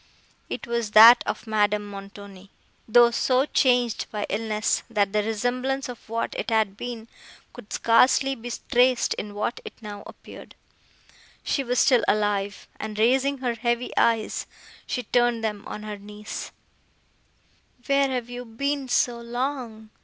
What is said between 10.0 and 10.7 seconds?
appeared.